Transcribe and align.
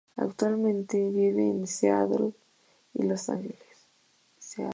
Actualmente 0.15 1.09
vive 1.11 1.43
entre 1.47 1.67
Seattle 1.67 2.33
y 2.95 3.03
Los 3.03 3.29
Ángeles. 3.29 3.59